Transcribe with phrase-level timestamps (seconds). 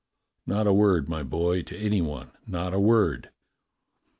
[0.47, 3.29] Not a word, my boy, to any one; not a word.